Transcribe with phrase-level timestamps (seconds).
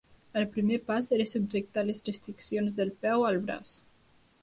[0.39, 3.79] El primer pas era subjectar les restriccions del peu al braç.